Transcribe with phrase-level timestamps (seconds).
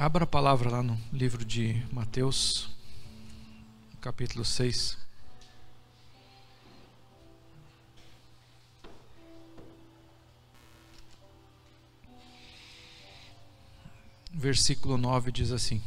[0.00, 2.70] Abra a palavra lá no livro de Mateus,
[4.00, 4.96] capítulo 6.
[14.32, 15.82] Versículo 9 diz assim: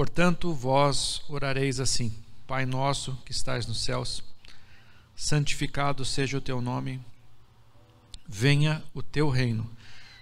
[0.00, 2.10] Portanto, vós orareis assim:
[2.46, 4.24] Pai nosso que estais nos céus,
[5.14, 6.98] santificado seja o teu nome,
[8.26, 9.70] venha o teu reino,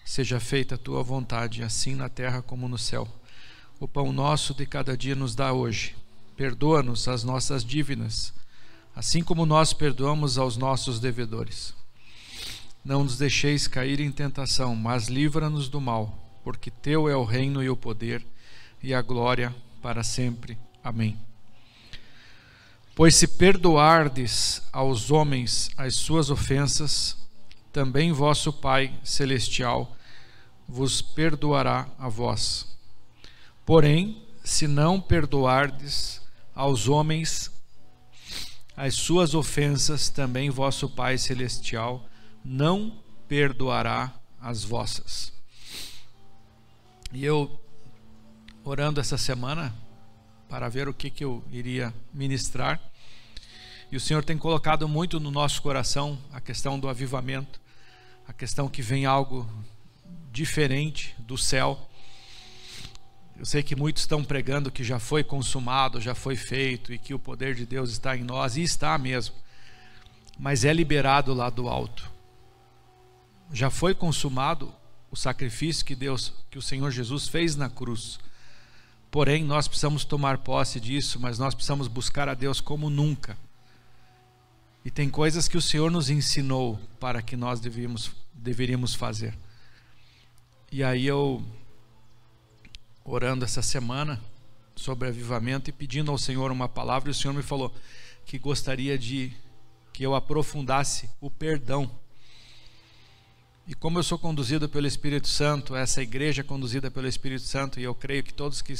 [0.04, 3.06] seja feita a tua vontade, assim na terra como no céu.
[3.78, 5.94] O pão nosso de cada dia nos dá hoje.
[6.36, 8.34] Perdoa-nos as nossas dívidas,
[8.96, 11.72] assim como nós perdoamos aos nossos devedores.
[12.84, 17.62] Não nos deixeis cair em tentação, mas livra-nos do mal, porque teu é o reino
[17.62, 18.26] e o poder
[18.82, 20.58] e a glória para sempre.
[20.82, 21.18] Amém.
[22.94, 27.16] Pois se perdoardes aos homens as suas ofensas,
[27.72, 29.96] também vosso Pai celestial
[30.68, 32.66] vos perdoará a vós.
[33.64, 36.20] Porém, se não perdoardes
[36.54, 37.50] aos homens
[38.76, 42.08] as suas ofensas, também vosso Pai celestial
[42.44, 45.32] não perdoará as vossas.
[47.12, 47.60] E eu
[48.68, 49.74] orando essa semana
[50.46, 52.78] para ver o que, que eu iria ministrar.
[53.90, 57.58] E o Senhor tem colocado muito no nosso coração a questão do avivamento,
[58.26, 59.50] a questão que vem algo
[60.30, 61.88] diferente do céu.
[63.38, 67.14] Eu sei que muitos estão pregando que já foi consumado, já foi feito e que
[67.14, 69.34] o poder de Deus está em nós, e está mesmo,
[70.38, 72.10] mas é liberado lá do alto.
[73.50, 74.70] Já foi consumado
[75.10, 78.18] o sacrifício que Deus, que o Senhor Jesus fez na cruz.
[79.10, 83.36] Porém, nós precisamos tomar posse disso, mas nós precisamos buscar a Deus como nunca.
[84.84, 89.36] E tem coisas que o Senhor nos ensinou para que nós devíamos, deveríamos fazer.
[90.70, 91.42] E aí eu,
[93.04, 94.20] orando essa semana
[94.76, 97.74] sobre avivamento e pedindo ao Senhor uma palavra, o Senhor me falou
[98.26, 99.32] que gostaria de
[99.92, 101.90] que eu aprofundasse o perdão
[103.68, 107.78] e como eu sou conduzido pelo Espírito Santo, essa igreja é conduzida pelo Espírito Santo,
[107.78, 108.72] e eu creio que todos que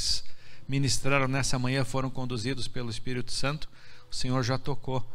[0.67, 3.69] ministraram nessa manhã foram conduzidos pelo Espírito Santo,
[4.09, 5.07] o Senhor já tocou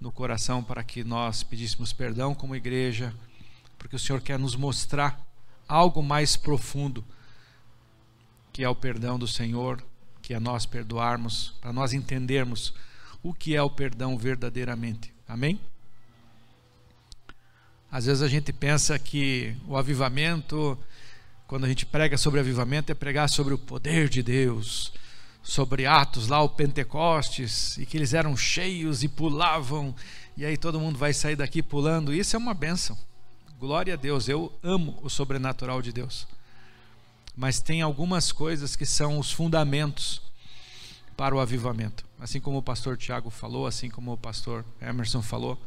[0.00, 3.12] no coração para que nós pedíssemos perdão como igreja,
[3.76, 5.20] porque o Senhor quer nos mostrar
[5.66, 7.04] algo mais profundo,
[8.52, 9.84] que é o perdão do Senhor,
[10.22, 12.72] que é nós perdoarmos, para nós entendermos
[13.20, 15.12] o que é o perdão verdadeiramente.
[15.26, 15.58] Amém?
[17.90, 20.78] Às vezes a gente pensa que o avivamento,
[21.46, 24.92] quando a gente prega sobre avivamento, é pregar sobre o poder de Deus,
[25.42, 29.94] sobre Atos lá, o Pentecostes, e que eles eram cheios e pulavam,
[30.36, 32.12] e aí todo mundo vai sair daqui pulando.
[32.12, 32.96] Isso é uma benção.
[33.58, 36.28] Glória a Deus, eu amo o sobrenatural de Deus.
[37.34, 40.20] Mas tem algumas coisas que são os fundamentos
[41.16, 42.04] para o avivamento.
[42.20, 45.58] Assim como o pastor Tiago falou, assim como o pastor Emerson falou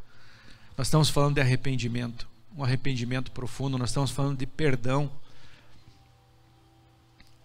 [0.82, 2.28] nós estamos falando de arrependimento,
[2.58, 5.12] um arrependimento profundo, nós estamos falando de perdão.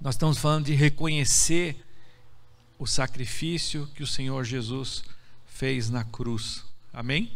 [0.01, 1.85] Nós estamos falando de reconhecer
[2.79, 5.05] o sacrifício que o Senhor Jesus
[5.45, 6.65] fez na cruz.
[6.91, 7.31] Amém?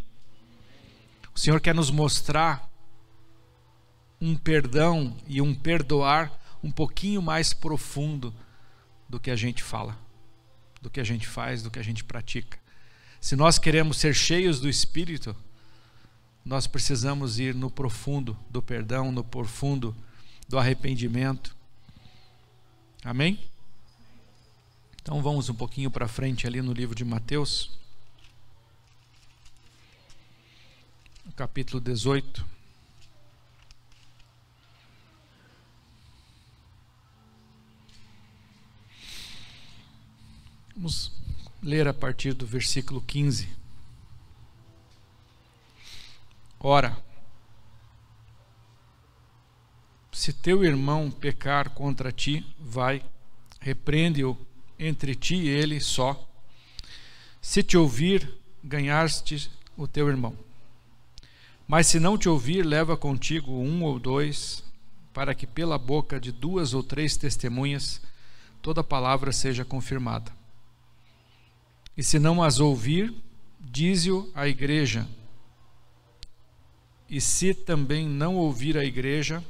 [1.35, 2.67] O Senhor quer nos mostrar
[4.19, 6.33] um perdão e um perdoar
[6.65, 8.35] um pouquinho mais profundo
[9.07, 9.99] do que a gente fala,
[10.81, 12.59] do que a gente faz, do que a gente pratica.
[13.21, 15.37] Se nós queremos ser cheios do Espírito,
[16.45, 19.95] nós precisamos ir no profundo do perdão, no profundo
[20.49, 21.57] do arrependimento.
[23.05, 23.39] Amém?
[25.03, 27.71] Então vamos um pouquinho para frente ali no livro de Mateus,
[31.37, 32.45] capítulo 18.
[40.77, 41.13] Vamos
[41.63, 43.60] ler a partir do versículo 15.
[46.63, 46.95] Ora,
[50.13, 53.03] se teu irmão pecar contra ti, vai,
[53.59, 54.37] repreende-o
[54.79, 56.29] entre ti e ele só.
[57.41, 58.31] Se te ouvir,
[58.63, 60.37] ganhaste o teu irmão.
[61.67, 64.63] Mas se não te ouvir, leva contigo um ou dois,
[65.15, 68.03] para que pela boca de duas ou três testemunhas
[68.61, 70.31] toda palavra seja confirmada.
[71.97, 73.15] E se não as ouvir,
[73.59, 75.09] dize-o à igreja
[77.11, 79.45] e se também não ouvir a igreja,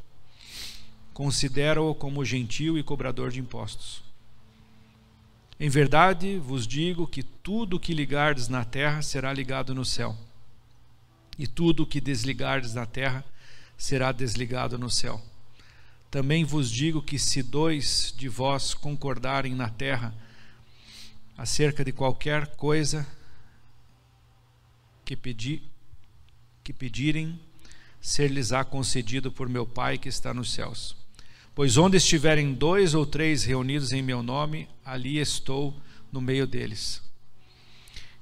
[1.12, 4.02] considera-o como gentil e cobrador de impostos.
[5.58, 10.16] Em verdade vos digo que tudo o que ligardes na terra será ligado no céu,
[11.38, 13.22] e tudo o que desligardes na terra
[13.76, 15.20] será desligado no céu.
[16.10, 20.14] Também vos digo que se dois de vós concordarem na terra
[21.36, 23.06] acerca de qualquer coisa
[25.04, 25.62] que, pedi,
[26.64, 27.38] que pedirem,
[28.00, 30.96] ser-lhes-á concedido por meu Pai que está nos céus.
[31.54, 35.78] Pois onde estiverem dois ou três reunidos em meu nome, ali estou
[36.10, 37.02] no meio deles.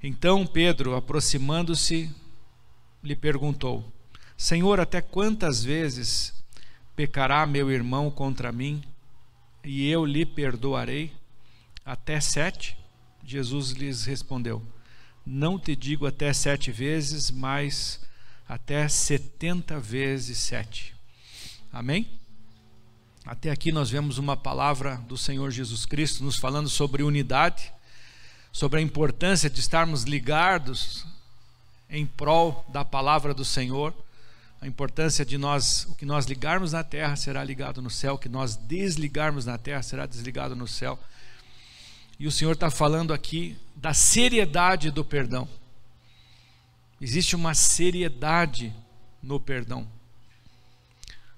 [0.02, 2.10] Então Pedro, aproximando-se,
[3.02, 3.84] lhe perguntou:
[4.36, 6.34] Senhor, até quantas vezes
[6.96, 8.82] pecará meu irmão contra mim
[9.64, 11.12] e eu lhe perdoarei?
[11.84, 12.76] Até sete?
[13.24, 14.62] Jesus lhes respondeu:
[15.24, 18.00] Não te digo até sete vezes, mas
[18.48, 20.94] até setenta vezes sete.
[21.70, 22.08] Amém?
[23.26, 27.70] Até aqui nós vemos uma palavra do Senhor Jesus Cristo nos falando sobre unidade,
[28.50, 31.04] sobre a importância de estarmos ligados
[31.90, 33.94] em prol da palavra do Senhor,
[34.60, 38.18] a importância de nós, o que nós ligarmos na terra será ligado no céu, o
[38.18, 40.98] que nós desligarmos na terra será desligado no céu.
[42.18, 45.46] E o Senhor está falando aqui da seriedade do perdão.
[47.00, 48.74] Existe uma seriedade
[49.22, 49.86] no perdão.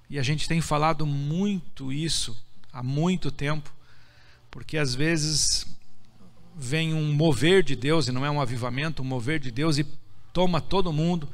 [0.08, 2.36] E a gente tem falado muito isso
[2.72, 3.72] há muito tempo,
[4.50, 5.66] porque às vezes
[6.56, 9.86] vem um mover de Deus, e não é um avivamento, um mover de Deus e
[10.32, 11.28] toma todo mundo,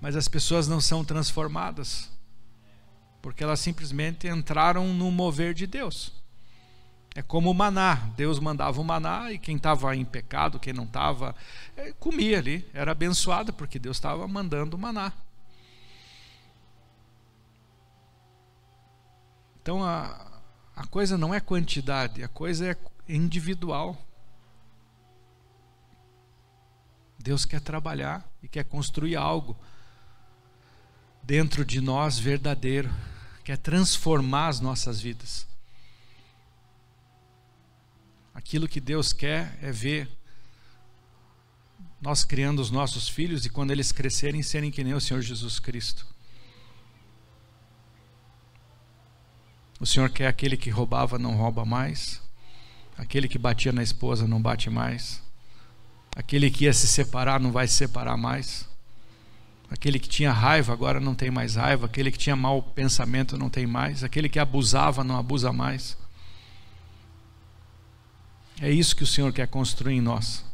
[0.00, 2.10] mas as pessoas não são transformadas,
[3.20, 6.12] porque elas simplesmente entraram no mover de Deus.
[7.16, 10.84] É como o maná, Deus mandava o maná e quem estava em pecado, quem não
[10.84, 11.34] estava,
[11.74, 15.10] é, comia ali, era abençoado porque Deus estava mandando o maná.
[19.62, 20.42] Então a,
[20.76, 22.76] a coisa não é quantidade, a coisa é
[23.08, 23.96] individual.
[27.18, 29.56] Deus quer trabalhar e quer construir algo
[31.22, 32.90] dentro de nós verdadeiro,
[33.42, 35.46] quer transformar as nossas vidas.
[38.46, 40.08] Aquilo que Deus quer é ver
[42.00, 45.58] nós criando os nossos filhos e quando eles crescerem serem que nem o Senhor Jesus
[45.58, 46.06] Cristo.
[49.80, 52.22] O Senhor quer aquele que roubava não rouba mais,
[52.96, 55.20] aquele que batia na esposa não bate mais,
[56.14, 58.68] aquele que ia se separar não vai se separar mais,
[59.68, 63.50] aquele que tinha raiva agora não tem mais raiva, aquele que tinha mau pensamento não
[63.50, 65.98] tem mais, aquele que abusava não abusa mais.
[68.60, 70.44] É isso que o Senhor quer construir em nós.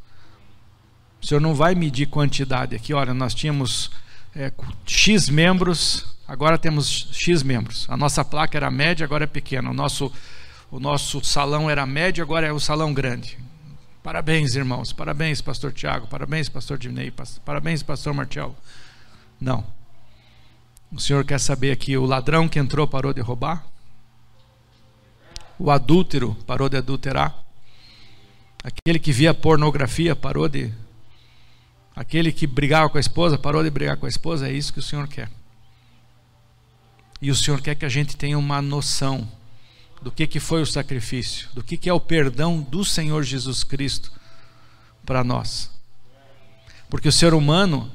[1.21, 2.93] O Senhor não vai medir quantidade aqui.
[2.93, 3.91] Olha, nós tínhamos
[4.35, 4.53] é,
[4.87, 7.87] X membros Agora temos X membros.
[7.91, 9.69] A nossa placa era média, agora é pequena.
[9.69, 10.11] O nosso,
[10.71, 13.39] o nosso salão era médio, agora é o salão grande.
[14.03, 14.95] Parabéns, irmãos.
[14.95, 16.07] Parabéns, pastor Tiago.
[16.07, 17.13] Parabéns, pastor Dinei.
[17.45, 18.57] Parabéns, pastor Martial.
[19.39, 19.63] Não.
[20.91, 23.67] O Senhor quer saber aqui: o ladrão que entrou parou de roubar?
[25.59, 27.37] O adúltero parou de adulterar?
[28.63, 30.73] Aquele que via pornografia parou de.
[31.95, 34.49] Aquele que brigava com a esposa parou de brigar com a esposa?
[34.49, 35.29] É isso que o Senhor quer.
[37.21, 39.29] E o Senhor quer que a gente tenha uma noção
[40.01, 43.63] do que, que foi o sacrifício, do que, que é o perdão do Senhor Jesus
[43.63, 44.13] Cristo
[45.05, 45.71] para nós.
[46.91, 47.91] Porque o ser humano,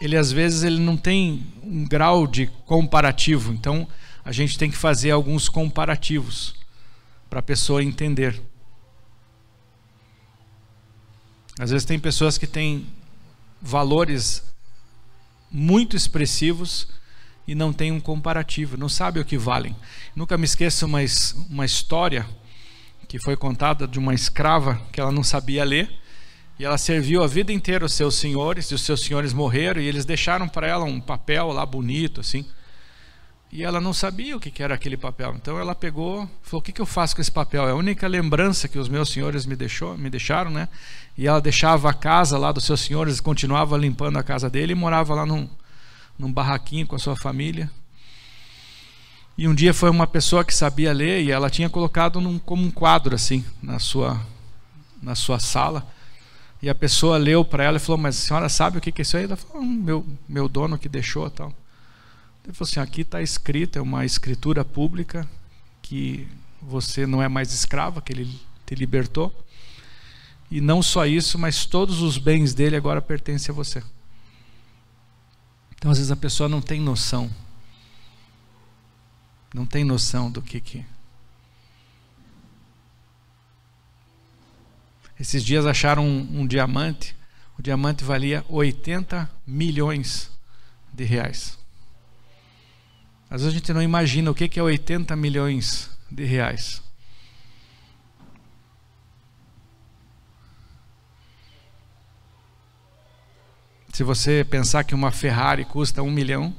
[0.00, 3.88] ele às vezes ele não tem um grau de comparativo, então
[4.24, 6.54] a gente tem que fazer alguns comparativos
[7.30, 8.40] para a pessoa entender.
[11.58, 12.86] Às vezes tem pessoas que têm
[13.60, 14.44] valores
[15.50, 16.86] muito expressivos
[17.46, 19.74] e não tem um comparativo, não sabe o que valem.
[20.14, 21.00] Nunca me esqueço uma,
[21.48, 22.26] uma história
[23.08, 25.90] que foi contada de uma escrava que ela não sabia ler
[26.58, 29.86] e ela serviu a vida inteira os seus senhores e os seus senhores morreram e
[29.86, 32.44] eles deixaram para ela um papel lá bonito assim
[33.50, 36.80] e ela não sabia o que era aquele papel então ela pegou falou o que
[36.80, 39.96] eu faço com esse papel é a única lembrança que os meus senhores me deixou
[39.96, 40.68] me deixaram né
[41.16, 44.76] e ela deixava a casa lá dos seus senhores continuava limpando a casa dele e
[44.76, 45.48] morava lá num
[46.18, 47.70] num barraquinho com a sua família.
[49.36, 52.64] E um dia foi uma pessoa que sabia ler e ela tinha colocado num, como
[52.64, 54.20] um quadro assim na sua
[55.00, 55.86] na sua sala.
[56.60, 59.02] E a pessoa leu para ela e falou: Mas a senhora sabe o que é
[59.02, 59.24] isso aí?
[59.24, 61.54] Ela falou: hum, meu, meu dono que deixou tal.
[62.48, 65.28] Ele falou assim: Aqui está escrito, é uma escritura pública
[65.82, 66.26] que
[66.62, 69.44] você não é mais escrava, que ele te libertou.
[70.50, 73.82] E não só isso, mas todos os bens dele agora pertencem a você.
[75.76, 77.30] Então, às vezes, a pessoa não tem noção
[79.54, 80.86] Não tem noção do que que.
[85.20, 87.14] Esses dias acharam um, um diamante.
[87.58, 90.30] O diamante valia 80 milhões
[90.94, 91.58] de reais.
[93.30, 96.82] Às vezes a gente não imagina o que é 80 milhões de reais.
[103.92, 106.54] Se você pensar que uma Ferrari custa um milhão,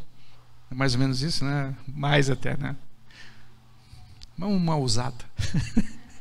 [0.70, 1.74] é mais ou menos isso, né?
[1.88, 2.76] Mais até, né?
[4.38, 5.26] Uma usada.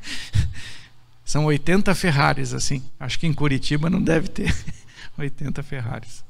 [1.23, 2.83] São 80 Ferraris, assim.
[2.99, 4.55] Acho que em Curitiba não deve ter
[5.17, 6.23] 80 Ferraris.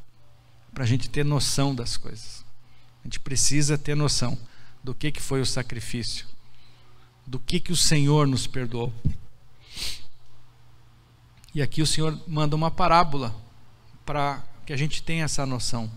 [0.74, 2.39] Para a gente ter noção das coisas.
[3.10, 4.38] Gente precisa ter noção
[4.84, 6.28] do que, que foi o sacrifício.
[7.26, 8.94] Do que, que o Senhor nos perdoou.
[11.56, 13.36] E aqui o Senhor manda uma parábola
[14.06, 15.90] para que a gente tenha essa noção.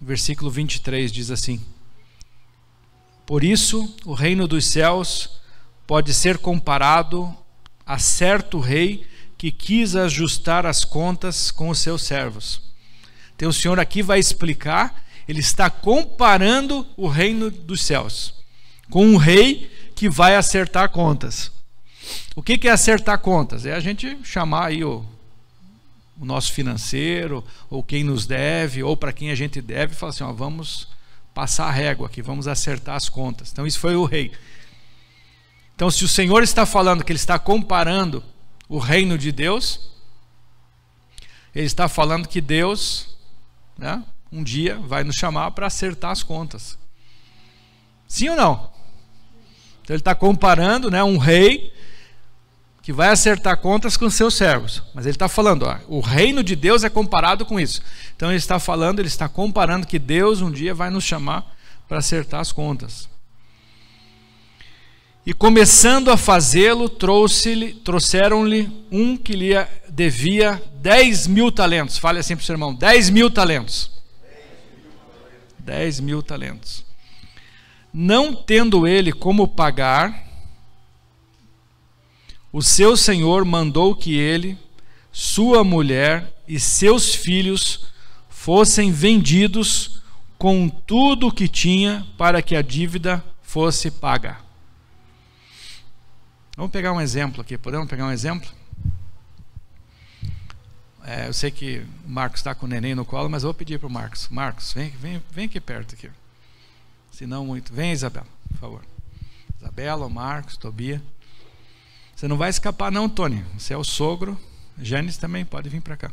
[0.00, 1.62] Versículo 23 diz assim:
[3.26, 5.42] Por isso o reino dos céus
[5.86, 7.36] pode ser comparado
[7.84, 9.06] a certo rei
[9.36, 12.62] que quis ajustar as contas com os seus servos.
[13.36, 18.34] Então o Senhor aqui vai explicar, ele está comparando o reino dos céus
[18.90, 21.50] com um rei que vai acertar contas.
[22.34, 23.64] O que é acertar contas?
[23.64, 25.06] É a gente chamar aí o
[26.22, 30.10] o nosso financeiro, ou quem nos deve, ou para quem a gente deve, e fala
[30.10, 30.86] assim: ó, vamos
[31.34, 33.50] passar a régua aqui, vamos acertar as contas.
[33.50, 34.30] Então, isso foi o rei.
[35.74, 38.22] Então, se o Senhor está falando que ele está comparando
[38.68, 39.90] o reino de Deus,
[41.52, 43.16] ele está falando que Deus,
[43.76, 44.02] né,
[44.32, 46.78] um dia, vai nos chamar para acertar as contas.
[48.08, 48.70] Sim ou não?
[49.82, 51.72] Então, ele está comparando né, um rei
[52.82, 54.82] que vai acertar contas com seus servos.
[54.92, 57.80] Mas ele está falando, ó, o reino de Deus é comparado com isso.
[58.16, 61.46] Então ele está falando, ele está comparando que Deus um dia vai nos chamar
[61.88, 63.08] para acertar as contas.
[65.24, 69.52] E começando a fazê-lo, trouxeram-lhe um que lhe
[69.88, 71.96] devia 10 mil talentos.
[71.96, 73.91] Fale assim para o seu irmão: 10 mil talentos.
[75.64, 76.84] 10 mil talentos.
[77.92, 80.26] Não tendo ele como pagar,
[82.52, 84.58] o seu senhor mandou que ele,
[85.10, 87.86] sua mulher e seus filhos
[88.28, 90.02] fossem vendidos
[90.38, 94.38] com tudo o que tinha para que a dívida fosse paga.
[96.56, 98.50] Vamos pegar um exemplo aqui, podemos pegar um exemplo?
[101.04, 103.54] É, eu sei que o Marcos está com o neném no colo, mas eu vou
[103.54, 104.28] pedir para o Marcos.
[104.28, 106.10] Marcos, vem, vem, vem aqui perto aqui.
[107.10, 107.72] Se não muito.
[107.72, 108.84] Vem, Isabela, por favor.
[109.60, 111.02] Isabela, Marcos, Tobia.
[112.14, 113.44] Você não vai escapar, não, Tony.
[113.58, 114.40] Você é o sogro.
[114.78, 116.10] Janis também pode vir para cá.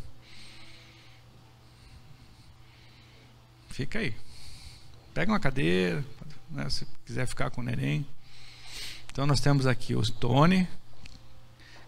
[3.69, 4.13] Fica aí.
[5.13, 6.03] Pega uma cadeira,
[6.49, 8.05] né, se quiser ficar com o neném.
[9.11, 10.67] Então nós temos aqui o Tony,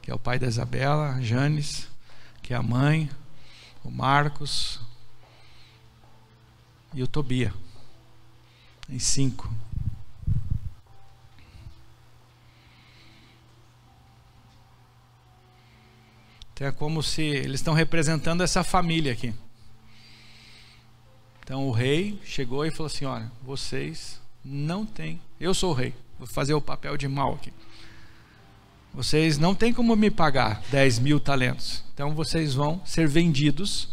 [0.02, 1.91] que é o pai da Isabela, Janis,
[2.52, 3.10] que é a mãe,
[3.82, 4.82] o Marcos
[6.94, 7.54] e o Tobia.
[8.90, 9.50] Em cinco.
[16.54, 19.34] Então é como se eles estão representando essa família aqui.
[21.42, 25.22] Então o rei chegou e falou assim: Olha, vocês não têm.
[25.40, 27.54] Eu sou o rei, vou fazer o papel de mal aqui.
[28.94, 31.84] Vocês não têm como me pagar 10 mil talentos.
[31.94, 33.90] Então vocês vão ser vendidos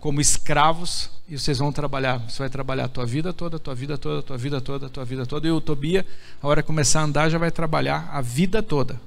[0.00, 2.18] como escravos e vocês vão trabalhar.
[2.18, 4.86] Você vai trabalhar a tua vida toda, a tua vida toda, a tua vida toda,
[4.86, 5.46] a tua vida toda.
[5.46, 6.06] E o Tobia,
[6.40, 8.98] a hora que começar a andar, já vai trabalhar a vida toda.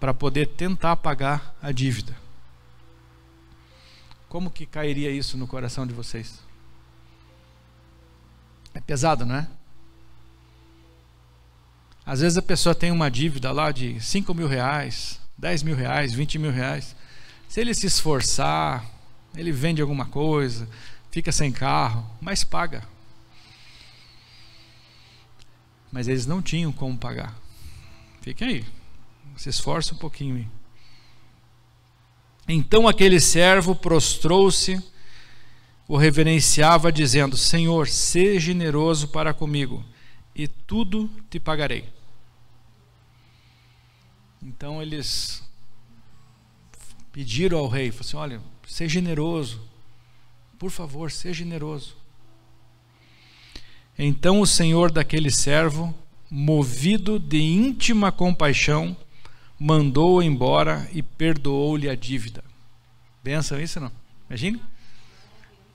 [0.00, 2.16] para poder tentar pagar a dívida.
[4.30, 6.40] Como que cairia isso no coração de vocês?
[8.72, 9.48] É pesado, não é?
[12.04, 16.12] Às vezes a pessoa tem uma dívida lá de 5 mil reais, 10 mil reais,
[16.12, 16.96] 20 mil reais.
[17.48, 18.84] Se ele se esforçar,
[19.34, 20.68] ele vende alguma coisa,
[21.10, 22.82] fica sem carro, mas paga.
[25.92, 27.36] Mas eles não tinham como pagar.
[28.20, 28.64] Fiquem aí.
[29.36, 30.48] Se esforça um pouquinho.
[32.48, 34.82] Então aquele servo prostrou-se,
[35.88, 39.84] o reverenciava, dizendo: Senhor, seja generoso para comigo,
[40.34, 41.88] e tudo te pagarei.
[44.42, 45.42] Então eles
[47.12, 49.60] pediram ao rei, assim, olha, seja generoso,
[50.58, 51.96] por favor, seja generoso.
[53.98, 55.94] Então o senhor daquele servo,
[56.30, 58.96] movido de íntima compaixão,
[59.58, 62.42] mandou-o embora e perdoou-lhe a dívida.
[63.22, 63.92] Benção isso não?
[64.28, 64.62] Imagine.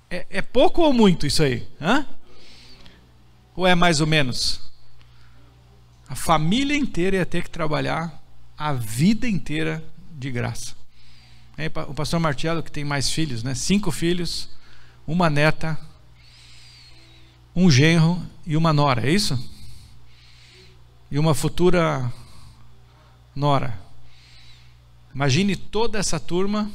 [0.10, 1.68] É, é, pouco ou muito isso aí?
[1.80, 2.06] Hã?
[3.56, 4.60] Ou é mais ou menos?
[6.08, 8.22] A família inteira ia ter que trabalhar
[8.58, 10.76] a vida inteira de graça.
[11.88, 13.56] O pastor Martiello, que tem mais filhos, né?
[13.56, 14.50] cinco filhos,
[15.08, 15.80] uma neta,
[17.56, 19.40] um genro e uma nora, é isso?
[21.10, 22.12] E uma futura
[23.34, 23.80] nora.
[25.14, 26.70] Imagine toda essa turma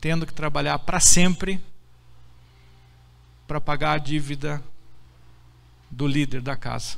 [0.00, 1.60] tendo que trabalhar para sempre
[3.46, 4.62] para pagar a dívida
[5.90, 6.96] do líder da casa.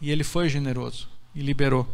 [0.00, 1.88] E ele foi generoso e liberou.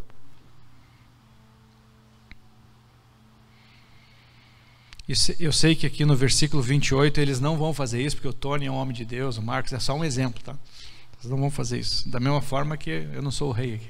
[5.41, 8.67] Eu sei que aqui no versículo 28 eles não vão fazer isso, porque o Tony
[8.67, 10.55] é um homem de Deus, o Marcos é só um exemplo, tá?
[11.19, 12.07] Eles não vão fazer isso.
[12.11, 13.89] Da mesma forma que eu não sou o rei aqui.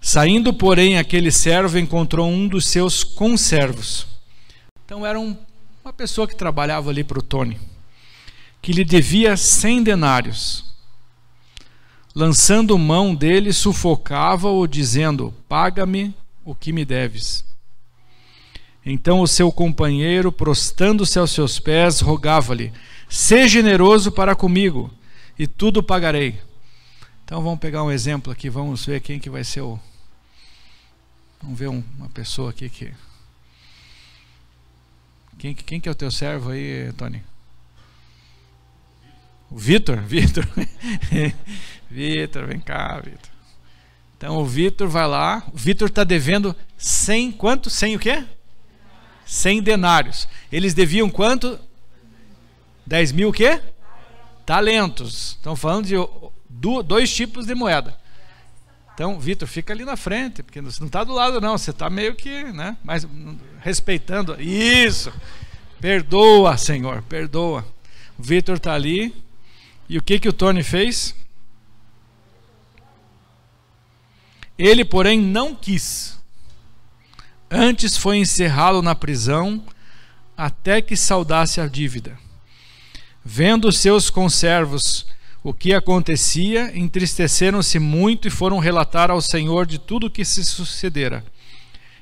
[0.00, 4.08] Saindo, porém, aquele servo encontrou um dos seus conservos.
[4.84, 5.36] Então era um,
[5.84, 7.56] uma pessoa que trabalhava ali para o Tony,
[8.62, 10.64] que lhe devia cem denários.
[12.14, 16.14] Lançando mão dele, sufocava-o, dizendo: Paga-me
[16.44, 17.44] o que me deves.
[18.86, 22.72] Então o seu companheiro, prostando-se aos seus pés, rogava-lhe:
[23.08, 24.90] Seja generoso para comigo,
[25.36, 26.40] e tudo pagarei.
[27.24, 29.80] Então vamos pegar um exemplo aqui, vamos ver quem que vai ser o.
[31.40, 32.92] Vamos ver um, uma pessoa aqui que.
[35.38, 37.31] Quem, quem que é o teu servo aí, Tony?
[39.52, 39.98] O Vitor?
[40.02, 40.48] Vitor.
[41.90, 43.30] Vitor, vem cá, Vitor.
[44.16, 45.42] Então o Vitor vai lá.
[45.52, 47.68] O Vitor está devendo 100, quanto?
[47.68, 48.24] 100 o quê?
[49.26, 50.26] 100 denários.
[50.50, 51.58] Eles deviam quanto?
[52.86, 53.60] 10 mil o quê?
[54.46, 55.36] Talentos.
[55.36, 55.96] Estão falando de
[56.84, 57.96] dois tipos de moeda.
[58.94, 61.58] Então, Vitor, fica ali na frente, porque você não está do lado, não.
[61.58, 62.76] Você está meio que, né?
[62.84, 63.06] Mas
[63.60, 64.40] respeitando.
[64.40, 65.12] Isso.
[65.80, 67.66] Perdoa, Senhor, perdoa.
[68.18, 69.14] O Vitor está ali.
[69.88, 71.14] E o que, que o Tony fez?
[74.58, 76.18] Ele, porém, não quis.
[77.50, 79.62] Antes foi encerrá-lo na prisão
[80.36, 82.18] até que saudasse a dívida.
[83.24, 85.06] Vendo seus conservos
[85.44, 90.44] o que acontecia, entristeceram-se muito e foram relatar ao Senhor de tudo o que se
[90.44, 91.24] sucedera.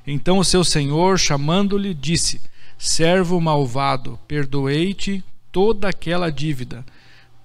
[0.06, 2.40] Então o seu senhor, chamando-lhe, disse:
[2.78, 6.84] Servo malvado, perdoei-te toda aquela dívida,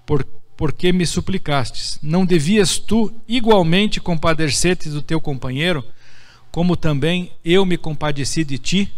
[0.06, 0.24] por,
[0.56, 1.98] porque me suplicastes.
[2.02, 5.84] Não devias tu igualmente compadecer-te do teu companheiro?
[6.56, 8.90] como também eu me compadeci de ti,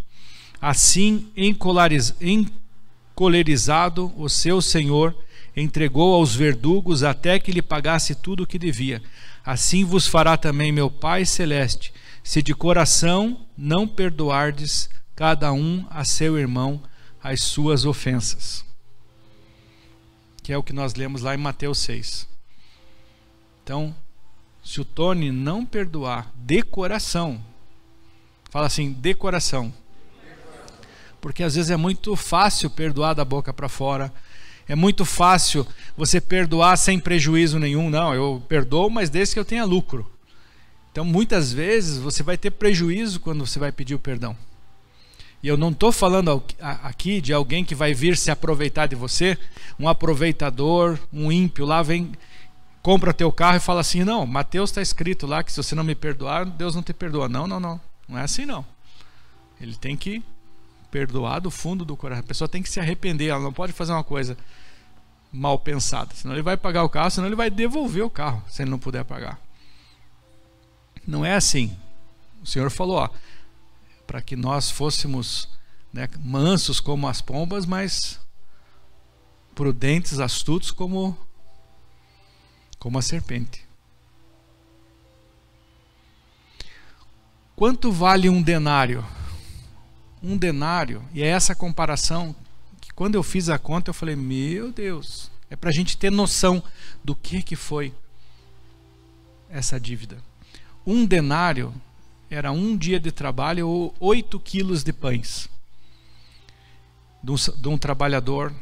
[0.61, 5.17] assim encolerizado o seu senhor
[5.55, 9.01] entregou aos verdugos até que lhe pagasse tudo o que devia.
[9.43, 11.91] Assim vos fará também meu Pai celeste,
[12.23, 16.79] se de coração não perdoardes cada um a seu irmão
[17.23, 18.66] as suas ofensas.
[20.47, 22.25] Que é o que nós lemos lá em Mateus 6.
[23.61, 23.93] Então,
[24.63, 27.43] se o Tony não perdoar de coração,
[28.49, 29.73] fala assim, de coração.
[31.19, 34.09] Porque às vezes é muito fácil perdoar da boca para fora.
[34.69, 37.89] É muito fácil você perdoar sem prejuízo nenhum.
[37.89, 40.09] Não, eu perdoo, mas desde que eu tenha lucro.
[40.93, 44.33] Então, muitas vezes você vai ter prejuízo quando você vai pedir o perdão.
[45.41, 49.37] E eu não estou falando aqui de alguém que vai vir se aproveitar de você,
[49.79, 52.11] um aproveitador, um ímpio lá vem
[52.87, 55.83] compra teu carro e fala assim: não, Mateus está escrito lá que se você não
[55.83, 57.27] me perdoar, Deus não te perdoa.
[57.27, 57.81] Não, não, não.
[58.07, 58.65] Não é assim não.
[59.59, 60.23] Ele tem que
[60.89, 62.23] perdoar do fundo do coração.
[62.23, 63.27] A pessoa tem que se arrepender.
[63.27, 64.37] Ela não pode fazer uma coisa
[65.33, 66.15] mal pensada.
[66.15, 68.79] Senão ele vai pagar o carro, senão ele vai devolver o carro se ele não
[68.79, 69.37] puder pagar.
[71.05, 71.75] Não é assim.
[72.41, 73.09] O Senhor falou,
[74.07, 75.49] para que nós fôssemos
[75.91, 78.19] né, mansos como as pombas, mas
[79.53, 81.17] prudentes, astutos como
[82.79, 83.67] como a serpente.
[87.55, 89.03] Quanto vale um denário?
[90.21, 92.35] Um denário, e é essa comparação
[92.79, 96.11] que quando eu fiz a conta eu falei: Meu Deus, é para a gente ter
[96.11, 96.63] noção
[97.03, 97.93] do que, que foi
[99.49, 100.17] essa dívida.
[100.85, 101.73] Um denário
[102.29, 105.49] era um dia de trabalho ou oito quilos de pães
[107.23, 108.53] de um, de um trabalhador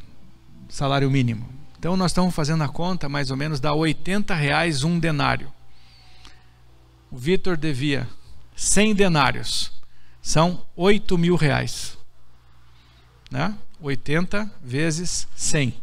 [0.69, 1.47] salário mínimo.
[1.77, 5.51] Então nós estamos fazendo a conta, mais ou menos, dá 80 reais um denário.
[7.11, 8.07] O Vitor devia
[8.55, 9.71] 100 denários.
[10.21, 11.97] São 8 mil reais.
[13.29, 13.55] Né?
[13.79, 15.75] 80 vezes 100.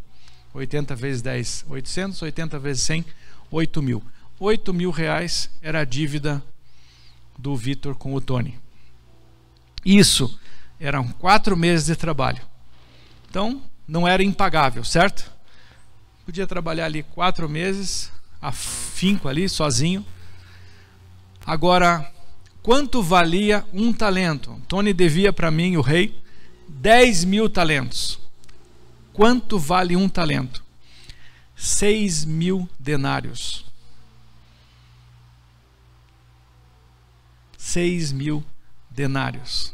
[0.53, 2.21] 80 vezes 10, 800.
[2.21, 3.05] 80 vezes 100,
[3.49, 4.03] 8 mil.
[4.39, 6.43] 8 mil reais era a dívida
[7.37, 8.59] do Vitor com o Tony.
[9.85, 10.39] Isso
[10.79, 12.41] eram quatro meses de trabalho.
[13.29, 15.31] Então, não era impagável, certo?
[16.25, 20.05] Podia trabalhar ali quatro meses, afinco ali, sozinho.
[21.45, 22.09] Agora,
[22.61, 24.61] quanto valia um talento?
[24.67, 26.17] Tony devia para mim, o rei,
[26.67, 28.19] 10 mil talentos.
[29.11, 30.63] Quanto vale um talento?
[31.55, 33.65] 6 mil denários.
[37.63, 38.43] 6 mil
[38.89, 39.73] denários.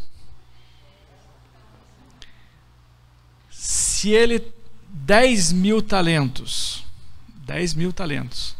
[3.49, 4.53] Se ele
[4.87, 6.85] 10 mil talentos,
[7.47, 8.55] 10 mil talentos,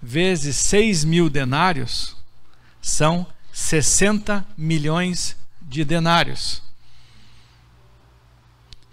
[0.00, 2.16] vezes 6 mil denários,
[2.80, 6.62] são 60 milhões de denários.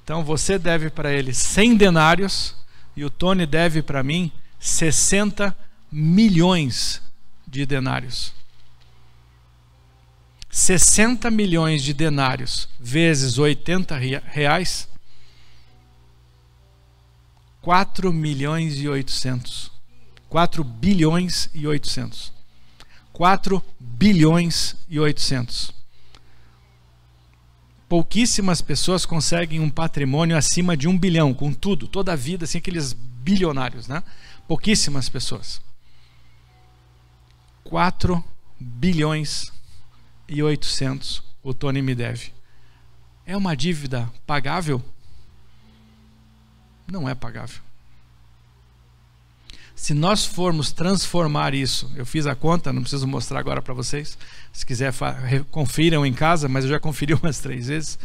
[0.03, 2.55] Então você deve para ele 100 denários
[2.95, 5.55] e o Tony deve para mim 60
[5.91, 6.99] milhões
[7.47, 8.34] de denários.
[10.55, 14.87] 60 milhões de denários vezes 80 reais,
[17.61, 19.69] 4 milhões e 800.
[20.29, 22.31] 4 bilhões e 800.
[23.11, 25.73] 4 bilhões e 800.
[27.89, 32.59] Pouquíssimas pessoas conseguem um patrimônio acima de um bilhão, com tudo, toda a vida, assim,
[32.59, 34.01] aqueles bilionários, né?
[34.47, 35.59] Pouquíssimas pessoas.
[37.65, 38.23] 4
[38.57, 39.53] bilhões
[40.27, 42.33] e 800 o Tony me deve.
[43.25, 44.83] É uma dívida pagável?
[46.88, 47.59] Não é pagável.
[49.75, 54.17] Se nós formos transformar isso, eu fiz a conta, não preciso mostrar agora para vocês.
[54.53, 54.93] Se quiser,
[55.51, 57.99] confiram em casa, mas eu já conferi umas três vezes.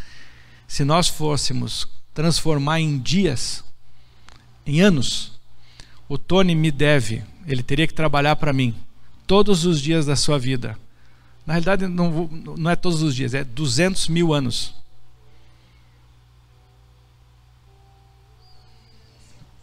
[0.67, 3.65] Se nós fôssemos transformar em dias,
[4.67, 5.39] em anos,
[6.09, 8.75] o Tony me deve, ele teria que trabalhar para mim
[9.27, 10.77] todos os dias da sua vida.
[11.51, 14.73] Na realidade, não, não é todos os dias, é 200 mil anos.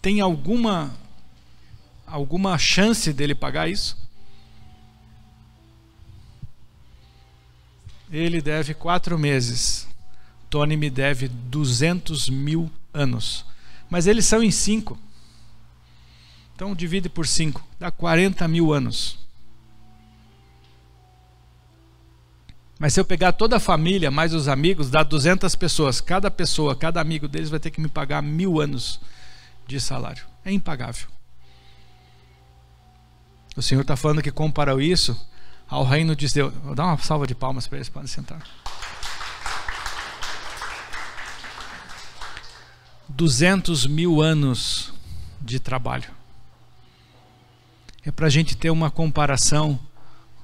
[0.01, 0.93] Tem alguma
[2.05, 3.97] alguma chance dele pagar isso?
[8.11, 9.87] Ele deve quatro meses.
[10.49, 13.45] Tony me deve 200 mil anos.
[13.89, 14.99] Mas eles são em cinco.
[16.53, 19.25] Então divide por cinco, dá 40 mil anos.
[22.79, 25.99] Mas se eu pegar toda a família, mais os amigos, dá 200 pessoas.
[25.99, 28.99] Cada pessoa, cada amigo deles vai ter que me pagar mil anos
[29.65, 30.25] de salário.
[30.45, 31.07] É impagável.
[33.55, 35.19] O Senhor está falando que comparou isso
[35.67, 36.53] ao reino de Deus.
[36.75, 38.43] Dar uma salva de palmas para eles, podem sentar.
[43.09, 44.93] 200 mil anos
[45.41, 46.11] de trabalho.
[48.05, 49.79] É para a gente ter uma comparação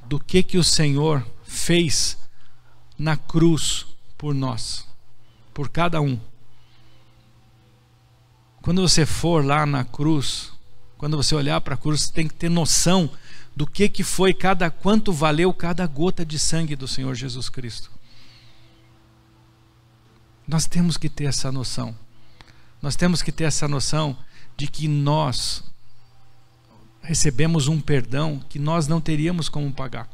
[0.08, 2.18] do que, que o Senhor fez
[2.98, 3.86] na cruz
[4.18, 4.88] por nós,
[5.54, 6.20] por cada um.
[8.62, 10.52] Quando você for lá na cruz,
[10.98, 13.10] quando você olhar para a cruz, você tem que ter noção
[13.56, 17.92] do que que foi cada quanto valeu cada gota de sangue do Senhor Jesus Cristo.
[20.48, 21.96] Nós temos que ter essa noção.
[22.82, 24.18] Nós temos que ter essa noção
[24.58, 25.64] de que nós
[27.02, 30.10] recebemos um perdão que nós não teríamos como pagar.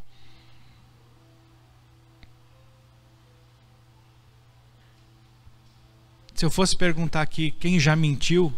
[6.40, 8.54] Se eu fosse perguntar aqui quem já mentiu,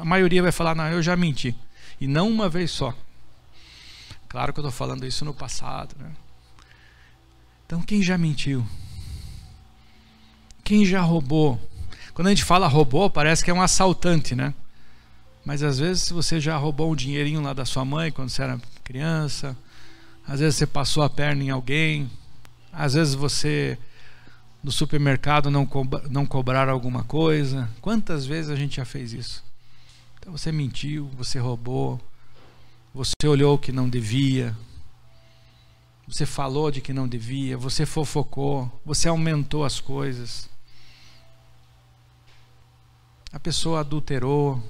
[0.00, 1.54] a maioria vai falar: não, eu já menti.
[2.00, 2.94] E não uma vez só.
[4.30, 5.94] Claro que eu estou falando isso no passado.
[5.98, 6.10] Né?
[7.66, 8.66] Então, quem já mentiu?
[10.64, 11.60] Quem já roubou?
[12.14, 14.54] Quando a gente fala roubou, parece que é um assaltante, né?
[15.44, 18.58] Mas às vezes você já roubou um dinheirinho lá da sua mãe quando você era
[18.82, 19.54] criança.
[20.26, 22.10] Às vezes você passou a perna em alguém.
[22.72, 23.76] Às vezes você
[24.62, 27.68] no supermercado não, co não cobrar alguma coisa.
[27.80, 29.44] Quantas vezes a gente já fez isso?
[30.18, 32.00] Então você mentiu, você roubou,
[32.92, 34.54] você olhou o que não devia,
[36.06, 40.48] você falou de que não devia, você fofocou, você aumentou as coisas.
[43.30, 44.62] A pessoa adulterou.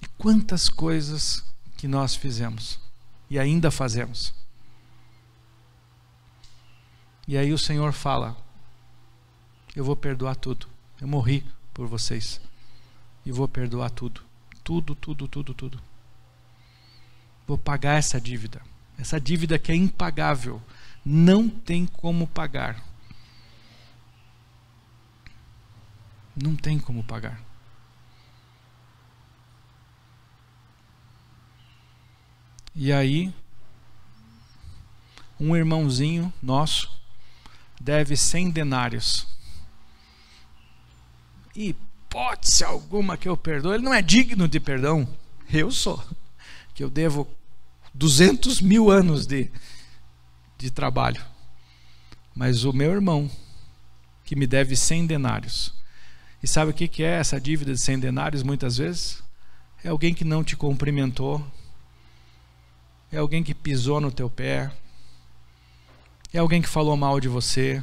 [0.00, 1.44] E quantas coisas
[1.76, 2.78] que nós fizemos
[3.28, 4.32] e ainda fazemos.
[7.32, 8.36] E aí o Senhor fala:
[9.74, 10.68] Eu vou perdoar tudo.
[11.00, 11.42] Eu morri
[11.72, 12.38] por vocês
[13.24, 14.20] e vou perdoar tudo.
[14.62, 15.80] Tudo, tudo, tudo, tudo.
[17.48, 18.60] Vou pagar essa dívida.
[18.98, 20.60] Essa dívida que é impagável.
[21.02, 22.84] Não tem como pagar.
[26.36, 27.40] Não tem como pagar.
[32.74, 33.32] E aí,
[35.40, 37.00] um irmãozinho nosso
[37.82, 39.26] deve 100 denários.
[41.54, 43.74] Hipótese alguma que eu perdoe.
[43.74, 45.06] Ele não é digno de perdão.
[45.52, 46.02] Eu sou.
[46.74, 47.28] Que eu devo
[47.92, 49.50] 200 mil anos de,
[50.56, 51.22] de trabalho.
[52.34, 53.30] Mas o meu irmão,
[54.24, 55.74] que me deve 100 denários.
[56.42, 59.22] E sabe o que é essa dívida de 100 denários muitas vezes?
[59.84, 61.44] É alguém que não te cumprimentou.
[63.10, 64.72] É alguém que pisou no teu pé.
[66.32, 67.82] É alguém que falou mal de você.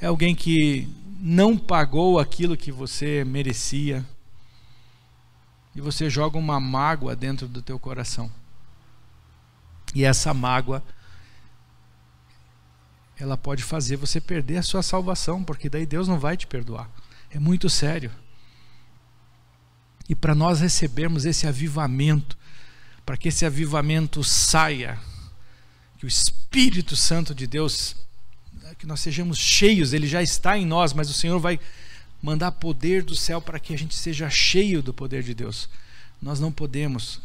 [0.00, 0.88] É alguém que
[1.20, 4.04] não pagou aquilo que você merecia.
[5.74, 8.30] E você joga uma mágoa dentro do teu coração.
[9.94, 10.82] E essa mágoa
[13.16, 16.90] ela pode fazer você perder a sua salvação, porque daí Deus não vai te perdoar.
[17.30, 18.10] É muito sério.
[20.08, 22.36] E para nós recebermos esse avivamento,
[23.06, 24.98] para que esse avivamento saia,
[26.02, 27.94] que o Espírito Santo de Deus,
[28.76, 31.60] que nós sejamos cheios, ele já está em nós, mas o Senhor vai
[32.20, 35.68] mandar poder do céu para que a gente seja cheio do poder de Deus.
[36.20, 37.20] Nós não podemos.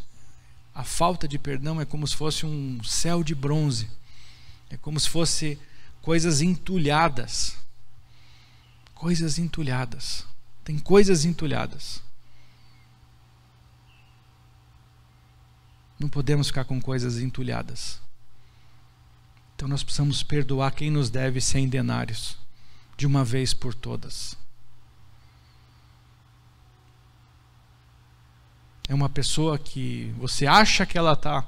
[0.72, 3.90] A falta de perdão é como se fosse um céu de bronze.
[4.70, 5.58] É como se fosse
[6.00, 7.56] coisas entulhadas.
[8.94, 10.24] Coisas entulhadas.
[10.62, 12.00] Tem coisas entulhadas.
[15.98, 18.06] Não podemos ficar com coisas entulhadas.
[19.58, 22.38] Então nós precisamos perdoar quem nos deve cem denários,
[22.96, 24.36] de uma vez por todas.
[28.88, 31.44] É uma pessoa que você acha que ela está.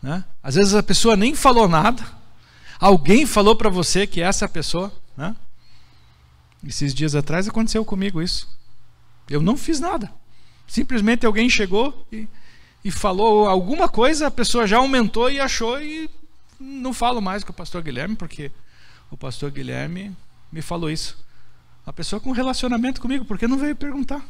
[0.00, 0.24] Né?
[0.40, 2.06] Às vezes a pessoa nem falou nada,
[2.78, 4.92] alguém falou para você que é essa pessoa.
[5.16, 5.34] Né?
[6.64, 8.48] Esses dias atrás aconteceu comigo isso.
[9.28, 10.08] Eu não fiz nada.
[10.68, 12.28] Simplesmente alguém chegou e
[12.84, 16.10] e falou alguma coisa, a pessoa já aumentou e achou e
[16.62, 18.50] não falo mais com o pastor Guilherme, porque
[19.10, 20.16] o pastor Guilherme
[20.50, 21.18] me falou isso.
[21.84, 24.24] A pessoa com relacionamento comigo, porque não veio perguntar.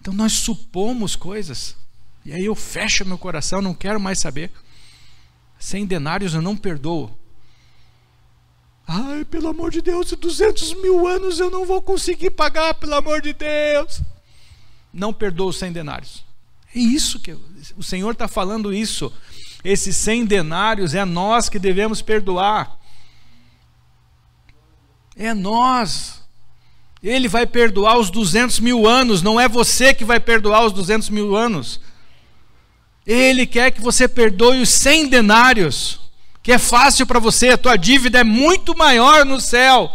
[0.00, 1.76] Então nós supomos coisas,
[2.24, 4.50] e aí eu fecho meu coração, não quero mais saber.
[5.58, 7.16] Sem denários eu não perdoo.
[8.86, 13.22] Ai, pelo amor de Deus, 200 mil anos eu não vou conseguir pagar, pelo amor
[13.22, 14.02] de Deus.
[14.92, 16.24] Não perdoo sem denários.
[16.74, 17.32] É isso que
[17.76, 19.12] o Senhor está falando isso.
[19.64, 22.76] Esses cem denários é nós que devemos perdoar.
[25.16, 26.20] É nós.
[27.02, 31.10] Ele vai perdoar os 200 mil anos, não é você que vai perdoar os 200
[31.10, 31.80] mil anos.
[33.06, 36.00] Ele quer que você perdoe os 100 denários,
[36.42, 39.90] que é fácil para você, a tua dívida é muito maior no céu.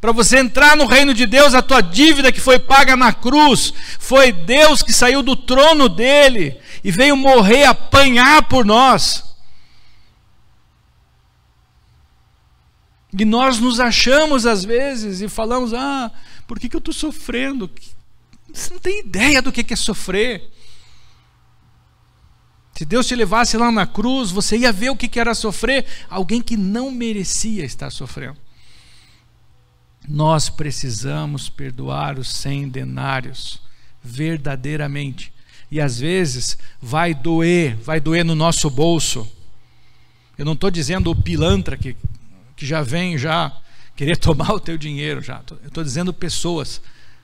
[0.00, 3.74] Para você entrar no reino de Deus, a tua dívida que foi paga na cruz,
[3.98, 9.24] foi Deus que saiu do trono dele e veio morrer, apanhar por nós.
[13.12, 16.10] E nós nos achamos às vezes e falamos: ah,
[16.46, 17.70] por que, que eu estou sofrendo?
[18.52, 20.50] Você não tem ideia do que é sofrer.
[22.74, 26.40] Se Deus te levasse lá na cruz, você ia ver o que era sofrer alguém
[26.40, 28.38] que não merecia estar sofrendo.
[30.08, 33.60] Nós precisamos perdoar os cem denários,
[34.02, 35.32] verdadeiramente.
[35.70, 39.30] E às vezes vai doer, vai doer no nosso bolso.
[40.36, 41.96] Eu não estou dizendo o pilantra que,
[42.56, 43.54] que já vem já
[43.94, 45.42] querer tomar o teu dinheiro já.
[45.62, 46.80] Eu estou dizendo pessoas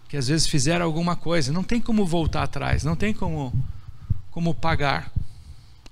[0.08, 1.52] que às vezes fizeram alguma coisa.
[1.52, 3.52] Não tem como voltar atrás, não tem como,
[4.30, 5.10] como pagar.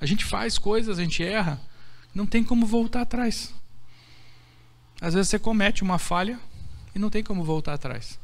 [0.00, 1.60] A gente faz coisas, a gente erra,
[2.14, 3.54] não tem como voltar atrás.
[5.00, 6.38] Às vezes você comete uma falha,
[6.94, 8.18] e não tem como voltar atrás.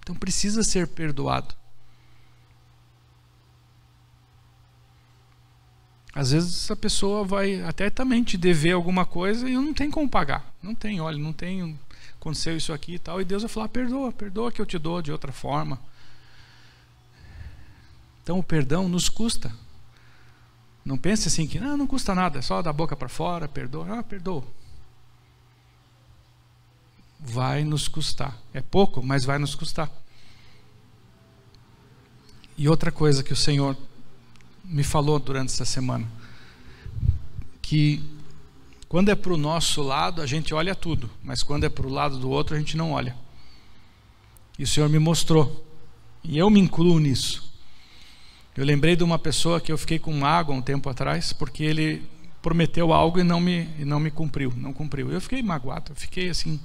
[0.00, 1.54] Então precisa ser perdoado.
[6.16, 10.08] Às vezes a pessoa vai até também te dever alguma coisa e não tem como
[10.08, 10.52] pagar.
[10.62, 11.78] Não tem, olha, não tem,
[12.18, 13.20] aconteceu isso aqui e tal.
[13.20, 15.78] E Deus vai falar: perdoa, perdoa que eu te dou de outra forma.
[18.22, 19.52] Então o perdão nos custa.
[20.84, 23.98] Não pense assim que não, não custa nada, é só da boca para fora, perdoa.
[23.98, 24.44] Ah, perdoa
[27.20, 28.36] vai nos custar.
[28.52, 29.90] É pouco, mas vai nos custar.
[32.56, 33.76] E outra coisa que o Senhor
[34.68, 36.06] me falou durante essa semana,
[37.62, 38.02] que
[38.88, 41.90] quando é para o nosso lado, a gente olha tudo, mas quando é para o
[41.90, 43.16] lado do outro, a gente não olha.
[44.58, 45.64] E o Senhor me mostrou,
[46.22, 47.52] e eu me incluo nisso.
[48.56, 52.02] Eu lembrei de uma pessoa que eu fiquei com mágoa um tempo atrás, porque ele
[52.40, 55.10] prometeu algo e não me, e não me cumpriu, não cumpriu.
[55.10, 56.60] Eu fiquei magoado, eu fiquei assim,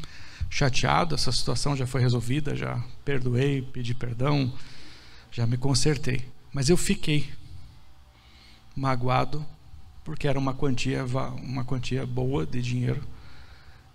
[0.50, 4.54] chateado, essa situação já foi resolvida, já perdoei, pedi perdão,
[5.32, 6.26] já me consertei.
[6.54, 7.30] Mas eu fiquei
[8.76, 9.46] magoado
[10.04, 11.06] porque era uma quantia,
[11.42, 13.02] uma quantia boa de dinheiro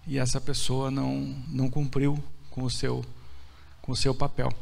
[0.07, 3.05] e essa pessoa não, não cumpriu com o seu
[3.83, 4.53] com o seu papel.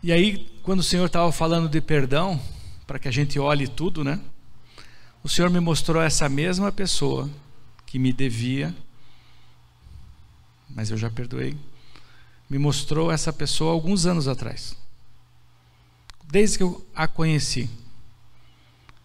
[0.00, 2.40] E aí, quando o Senhor estava falando de perdão,
[2.86, 4.20] para que a gente olhe tudo, né?
[5.22, 7.28] O Senhor me mostrou essa mesma pessoa
[7.84, 8.72] que me devia,
[10.70, 11.56] mas eu já perdoei.
[12.48, 14.76] Me mostrou essa pessoa alguns anos atrás.
[16.24, 17.70] Desde que eu a conheci.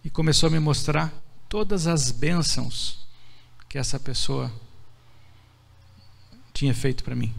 [0.04, 1.12] E começou a me mostrar
[1.48, 3.06] todas as bênçãos
[3.68, 4.50] que essa pessoa
[6.52, 7.32] tinha feito para mim.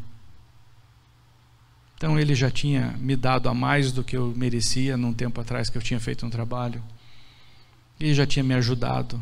[1.95, 5.69] Então ele já tinha me dado a mais do que eu merecia num tempo atrás
[5.69, 6.81] que eu tinha feito um trabalho.
[7.99, 9.21] Ele já tinha me ajudado.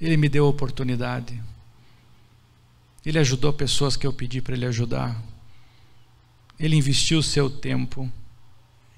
[0.00, 1.40] Ele me deu oportunidade.
[3.06, 5.22] Ele ajudou pessoas que eu pedi para ele ajudar.
[6.58, 8.10] Ele investiu o seu tempo.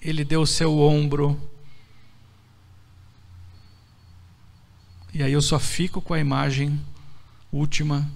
[0.07, 1.37] Ele deu o seu ombro.
[5.13, 6.81] E aí eu só fico com a imagem
[7.51, 8.09] última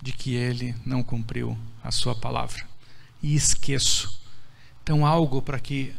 [0.00, 2.66] de que ele não cumpriu a sua palavra
[3.22, 4.22] e esqueço.
[4.82, 5.94] Então, algo para que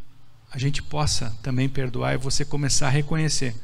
[0.49, 3.55] a gente possa também perdoar é você começar a reconhecer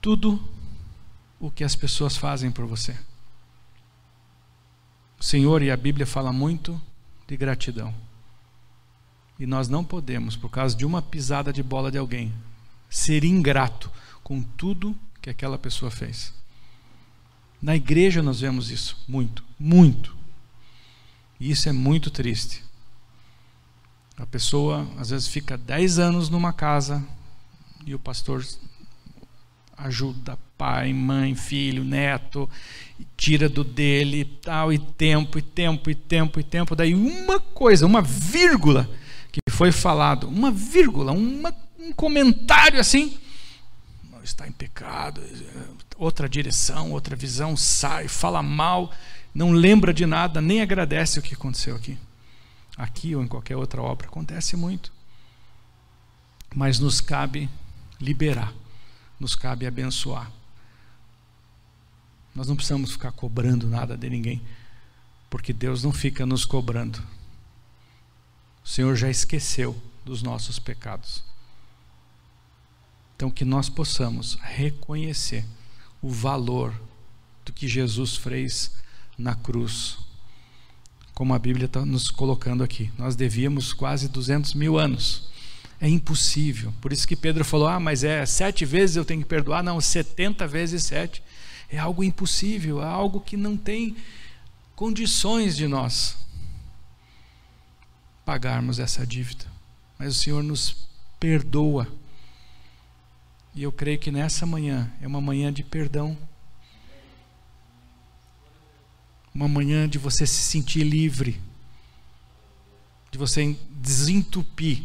[0.00, 0.42] tudo
[1.38, 2.96] o que as pessoas fazem por você.
[5.20, 6.80] O Senhor e a Bíblia fala muito
[7.28, 8.05] de gratidão.
[9.38, 12.32] E nós não podemos, por causa de uma pisada de bola de alguém,
[12.88, 13.90] ser ingrato
[14.22, 16.32] com tudo que aquela pessoa fez.
[17.60, 20.16] Na igreja nós vemos isso muito, muito.
[21.38, 22.62] E isso é muito triste.
[24.16, 27.04] A pessoa às vezes fica 10 anos numa casa
[27.84, 28.44] e o pastor
[29.76, 32.48] ajuda pai, mãe, filho, neto,
[33.16, 36.74] tira do dele tal, e tempo, e tempo, e tempo, e tempo.
[36.74, 38.88] Daí uma coisa, uma vírgula
[39.56, 43.18] foi falado, uma vírgula, uma, um comentário assim,
[44.22, 45.22] está em pecado,
[45.96, 48.92] outra direção, outra visão, sai, fala mal
[49.36, 51.98] não lembra de nada, nem agradece o que aconteceu aqui.
[52.74, 54.90] Aqui ou em qualquer outra obra, acontece muito.
[56.54, 57.50] Mas nos cabe
[58.00, 58.54] liberar,
[59.20, 60.32] nos cabe abençoar.
[62.34, 64.40] Nós não precisamos ficar cobrando nada de ninguém,
[65.28, 67.02] porque Deus não fica nos cobrando.
[68.66, 71.22] O Senhor já esqueceu dos nossos pecados.
[73.14, 75.44] Então, que nós possamos reconhecer
[76.02, 76.74] o valor
[77.44, 78.72] do que Jesus fez
[79.16, 79.98] na cruz,
[81.14, 82.90] como a Bíblia está nos colocando aqui.
[82.98, 85.30] Nós devíamos quase 200 mil anos.
[85.80, 86.74] É impossível.
[86.80, 89.62] Por isso que Pedro falou: ah, mas é sete vezes eu tenho que perdoar.
[89.62, 91.22] Não, 70 vezes sete.
[91.70, 93.96] É algo impossível, é algo que não tem
[94.74, 96.25] condições de nós
[98.26, 99.46] pagarmos essa dívida.
[99.98, 101.88] Mas o Senhor nos perdoa.
[103.54, 106.14] E eu creio que nessa manhã é uma manhã de perdão
[109.36, 111.38] uma manhã de você se sentir livre,
[113.10, 114.82] de você desentupir,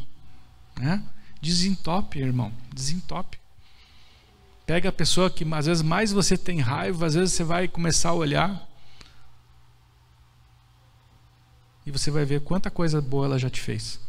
[0.78, 1.02] né?
[1.42, 3.40] Desentope, irmão, desentope.
[4.66, 8.10] Pega a pessoa que às vezes mais você tem raiva, às vezes você vai começar
[8.10, 8.71] a olhar
[11.86, 14.00] e você vai ver quanta coisa boa ela já te fez.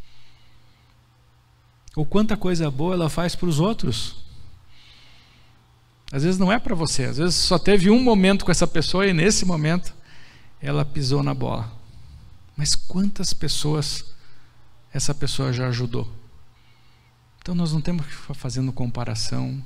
[1.94, 4.16] Ou quanta coisa boa ela faz para os outros.
[6.10, 9.06] Às vezes não é para você, às vezes só teve um momento com essa pessoa
[9.06, 9.94] e nesse momento
[10.60, 11.72] ela pisou na bola.
[12.56, 14.04] Mas quantas pessoas
[14.92, 16.10] essa pessoa já ajudou?
[17.40, 19.62] Então nós não temos que ficar fazendo comparação,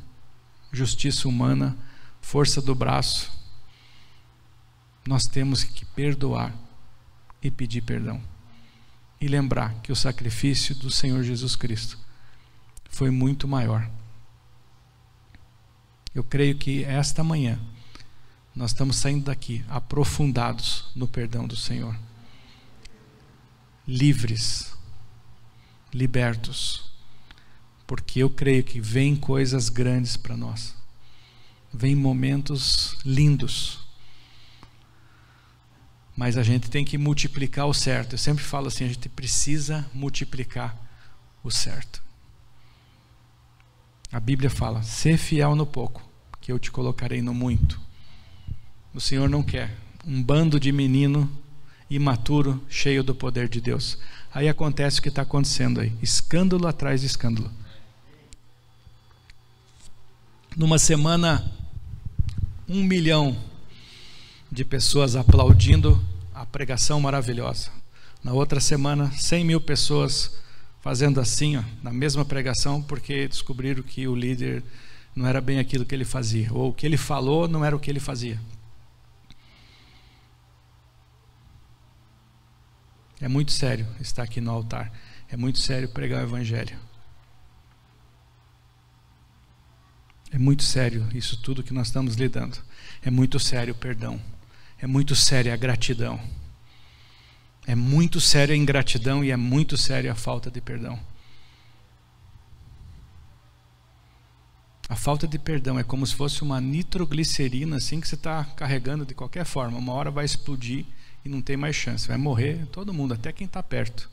[0.72, 1.76] justiça humana,
[2.20, 3.30] força do braço.
[5.06, 6.54] Nós temos que perdoar
[7.46, 8.20] e pedir perdão.
[9.20, 11.98] E lembrar que o sacrifício do Senhor Jesus Cristo
[12.90, 13.88] foi muito maior.
[16.14, 17.58] Eu creio que esta manhã
[18.54, 21.94] nós estamos saindo daqui aprofundados no perdão do Senhor,
[23.86, 24.74] livres,
[25.92, 26.90] libertos,
[27.86, 30.74] porque eu creio que vem coisas grandes para nós,
[31.72, 33.85] vem momentos lindos,
[36.16, 38.14] mas a gente tem que multiplicar o certo.
[38.14, 40.74] Eu sempre falo assim: a gente precisa multiplicar
[41.44, 42.02] o certo.
[44.10, 46.02] A Bíblia fala: ser fiel no pouco,
[46.40, 47.78] que eu te colocarei no muito.
[48.94, 51.30] O Senhor não quer um bando de menino
[51.90, 53.98] imaturo, cheio do poder de Deus.
[54.32, 57.50] Aí acontece o que está acontecendo aí: escândalo atrás de escândalo.
[60.56, 61.52] Numa semana,
[62.66, 63.36] um milhão
[64.50, 66.02] de pessoas aplaudindo
[66.34, 67.70] a pregação maravilhosa.
[68.22, 70.38] Na outra semana, cem mil pessoas
[70.80, 74.62] fazendo assim, ó, na mesma pregação, porque descobriram que o líder
[75.14, 77.80] não era bem aquilo que ele fazia, ou o que ele falou não era o
[77.80, 78.40] que ele fazia.
[83.20, 84.92] É muito sério estar aqui no altar.
[85.28, 86.78] É muito sério pregar o Evangelho.
[90.30, 92.58] É muito sério isso tudo que nós estamos lidando.
[93.02, 94.20] É muito sério o perdão.
[94.78, 96.20] É muito séria a gratidão.
[97.66, 100.98] É muito séria a ingratidão e é muito séria a falta de perdão.
[104.88, 109.04] A falta de perdão é como se fosse uma nitroglicerina assim que você está carregando
[109.04, 109.78] de qualquer forma.
[109.78, 110.84] Uma hora vai explodir
[111.24, 112.06] e não tem mais chance.
[112.06, 114.08] Vai morrer todo mundo, até quem está perto.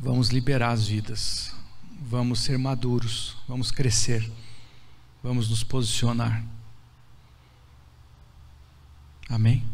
[0.00, 1.54] Vamos liberar as vidas.
[1.98, 3.36] Vamos ser maduros.
[3.48, 4.30] Vamos crescer.
[5.22, 6.44] Vamos nos posicionar.
[9.28, 9.64] Amém?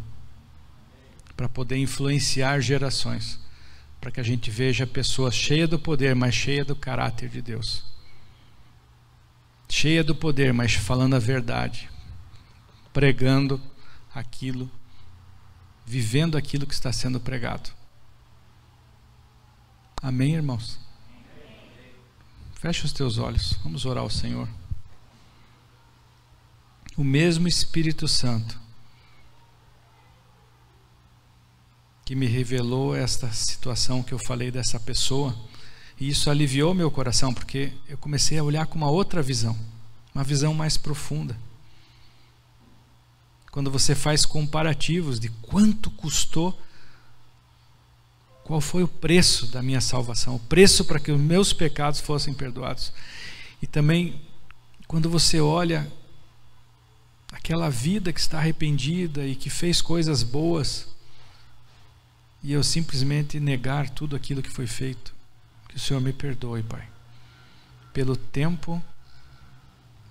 [1.36, 3.38] Para poder influenciar gerações.
[4.00, 7.94] Para que a gente veja pessoas cheias do poder, mas cheias do caráter de Deus
[9.74, 11.90] cheia do poder, mas falando a verdade,
[12.92, 13.60] pregando
[14.14, 14.70] aquilo,
[15.84, 17.70] vivendo aquilo que está sendo pregado.
[20.00, 20.78] Amém, irmãos?
[22.54, 24.48] Feche os teus olhos, vamos orar ao Senhor.
[26.96, 28.58] O mesmo Espírito Santo
[32.04, 35.34] que me revelou esta situação que eu falei dessa pessoa
[35.98, 39.56] e isso aliviou meu coração, porque eu comecei a olhar com uma outra visão,
[40.14, 41.36] uma visão mais profunda.
[43.50, 46.58] Quando você faz comparativos de quanto custou,
[48.42, 52.34] qual foi o preço da minha salvação, o preço para que os meus pecados fossem
[52.34, 52.92] perdoados.
[53.62, 54.20] E também,
[54.86, 55.90] quando você olha
[57.32, 60.93] aquela vida que está arrependida e que fez coisas boas,
[62.44, 65.14] e eu simplesmente negar tudo aquilo que foi feito.
[65.66, 66.86] Que o Senhor me perdoe, Pai,
[67.90, 68.84] pelo tempo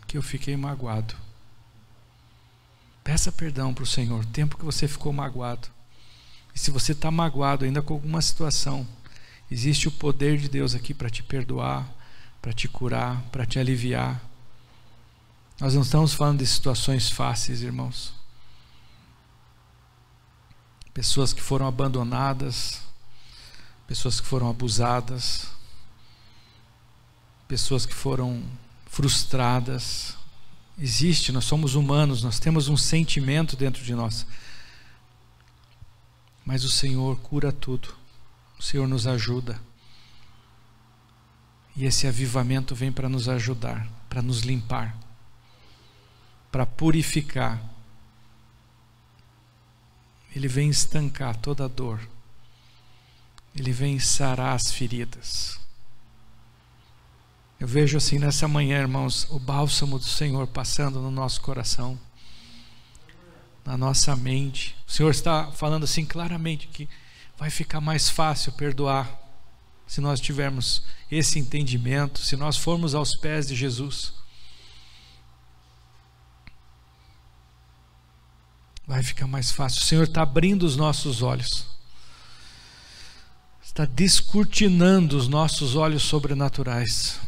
[0.07, 1.13] que eu fiquei magoado.
[3.03, 5.67] Peça perdão para o Senhor, tempo que você ficou magoado.
[6.55, 8.87] E se você está magoado ainda com alguma situação,
[9.51, 11.87] existe o poder de Deus aqui para te perdoar,
[12.41, 14.19] para te curar, para te aliviar.
[15.59, 18.22] Nós não estamos falando de situações fáceis, irmãos.
[20.93, 22.81] Pessoas que foram abandonadas,
[23.87, 25.47] pessoas que foram abusadas,
[27.47, 28.43] pessoas que foram
[28.85, 30.15] frustradas.
[30.77, 34.25] Existe, nós somos humanos, nós temos um sentimento dentro de nós.
[36.45, 37.95] Mas o Senhor cura tudo.
[38.59, 39.59] O Senhor nos ajuda.
[41.75, 44.95] E esse avivamento vem para nos ajudar, para nos limpar,
[46.51, 47.72] para purificar.
[50.35, 51.99] Ele vem estancar toda a dor.
[53.55, 55.59] Ele vem sarar as feridas.
[57.59, 61.97] Eu vejo assim nessa manhã, irmãos, o bálsamo do Senhor passando no nosso coração,
[63.63, 64.75] na nossa mente.
[64.87, 66.89] O Senhor está falando assim claramente que
[67.37, 69.19] vai ficar mais fácil perdoar
[69.87, 74.13] se nós tivermos esse entendimento, se nós formos aos pés de Jesus.
[78.87, 79.81] Vai ficar mais fácil.
[79.81, 81.65] O Senhor está abrindo os nossos olhos,
[83.63, 87.19] está descortinando os nossos olhos sobrenaturais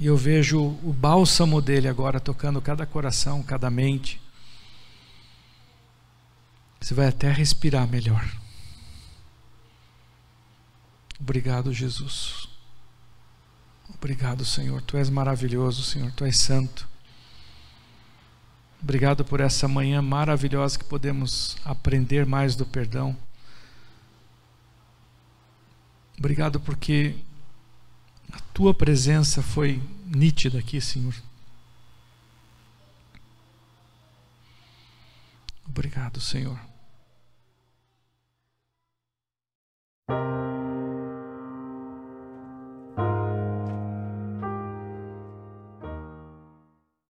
[0.00, 4.18] e eu vejo o bálsamo dele agora tocando cada coração, cada mente.
[6.80, 8.26] Você vai até respirar melhor.
[11.20, 12.48] Obrigado, Jesus.
[13.94, 14.80] Obrigado, Senhor.
[14.80, 16.10] Tu és maravilhoso, Senhor.
[16.12, 16.88] Tu és santo.
[18.82, 23.16] Obrigado por essa manhã maravilhosa que podemos aprender mais do perdão.
[26.18, 27.14] Obrigado porque
[28.32, 31.14] a tua presença foi nítida aqui, Senhor.
[35.66, 36.58] Obrigado, Senhor.